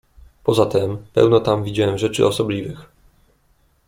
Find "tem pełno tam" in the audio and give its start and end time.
0.65-1.63